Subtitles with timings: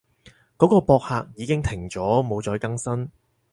[0.57, 3.11] 嗰個博客已經停咗，冇再更新